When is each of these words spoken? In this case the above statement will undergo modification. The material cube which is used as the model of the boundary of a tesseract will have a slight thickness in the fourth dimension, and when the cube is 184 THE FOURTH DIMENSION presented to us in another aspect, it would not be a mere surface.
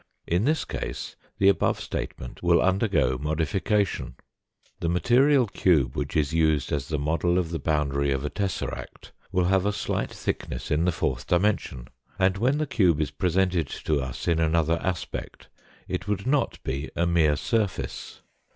In 0.25 0.45
this 0.45 0.65
case 0.65 1.15
the 1.37 1.47
above 1.47 1.79
statement 1.79 2.41
will 2.41 2.59
undergo 2.59 3.19
modification. 3.19 4.15
The 4.79 4.89
material 4.89 5.45
cube 5.45 5.95
which 5.95 6.17
is 6.17 6.33
used 6.33 6.71
as 6.71 6.87
the 6.87 6.97
model 6.97 7.37
of 7.37 7.51
the 7.51 7.59
boundary 7.59 8.09
of 8.09 8.25
a 8.25 8.31
tesseract 8.31 9.11
will 9.31 9.43
have 9.45 9.63
a 9.63 9.71
slight 9.71 10.09
thickness 10.09 10.71
in 10.71 10.85
the 10.85 10.91
fourth 10.91 11.27
dimension, 11.27 11.87
and 12.17 12.35
when 12.39 12.57
the 12.57 12.65
cube 12.65 12.99
is 12.99 13.11
184 13.11 13.17
THE 13.17 13.61
FOURTH 13.61 13.85
DIMENSION 13.85 13.85
presented 13.85 13.85
to 13.85 14.01
us 14.01 14.27
in 14.27 14.39
another 14.39 14.79
aspect, 14.83 15.49
it 15.87 16.07
would 16.07 16.25
not 16.25 16.57
be 16.63 16.89
a 16.95 17.05
mere 17.05 17.35
surface. 17.35 18.23